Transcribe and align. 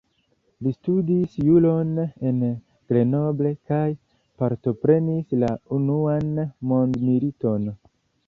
Li 0.67 0.71
studis 0.75 1.33
juron 1.47 1.89
en 2.29 2.39
Grenoble 2.93 3.51
kaj 3.71 3.83
partoprenis 4.43 5.37
la 5.45 5.51
Unuan 5.79 6.31
Mondmiliton. 6.73 7.69